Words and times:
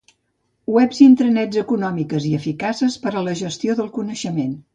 Webs 0.75 1.01
i 1.01 1.03
intranets 1.07 1.59
econòmiques 1.63 2.25
i 2.31 2.33
eficaces 2.39 2.97
per 3.05 3.15
a 3.21 3.25
la 3.29 3.37
gestió 3.45 3.79
del 3.83 3.93
coneixement. 4.01 4.59